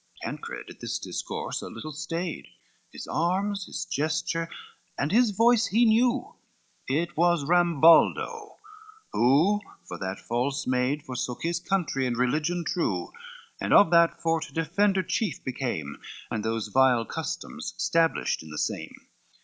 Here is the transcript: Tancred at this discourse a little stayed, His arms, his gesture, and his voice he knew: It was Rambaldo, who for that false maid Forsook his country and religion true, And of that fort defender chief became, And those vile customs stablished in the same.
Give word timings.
Tancred 0.23 0.67
at 0.71 0.79
this 0.79 0.97
discourse 0.97 1.61
a 1.61 1.69
little 1.69 1.91
stayed, 1.91 2.47
His 2.91 3.05
arms, 3.05 3.67
his 3.67 3.85
gesture, 3.85 4.49
and 4.97 5.11
his 5.11 5.29
voice 5.29 5.67
he 5.67 5.85
knew: 5.85 6.33
It 6.87 7.15
was 7.15 7.43
Rambaldo, 7.45 8.55
who 9.13 9.61
for 9.83 9.99
that 9.99 10.17
false 10.19 10.65
maid 10.65 11.03
Forsook 11.03 11.43
his 11.43 11.59
country 11.59 12.07
and 12.07 12.17
religion 12.17 12.63
true, 12.65 13.11
And 13.59 13.75
of 13.75 13.91
that 13.91 14.19
fort 14.19 14.47
defender 14.55 15.03
chief 15.03 15.43
became, 15.43 16.01
And 16.31 16.43
those 16.43 16.69
vile 16.69 17.05
customs 17.05 17.75
stablished 17.77 18.41
in 18.41 18.49
the 18.49 18.57
same. 18.57 18.95